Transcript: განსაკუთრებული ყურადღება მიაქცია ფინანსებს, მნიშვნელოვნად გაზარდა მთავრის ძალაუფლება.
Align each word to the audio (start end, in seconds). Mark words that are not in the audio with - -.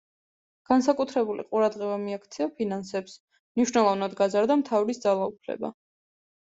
განსაკუთრებული 0.69 1.45
ყურადღება 1.51 1.99
მიაქცია 2.07 2.49
ფინანსებს, 2.63 3.21
მნიშვნელოვნად 3.37 4.19
გაზარდა 4.25 4.61
მთავრის 4.67 5.07
ძალაუფლება. 5.09 5.77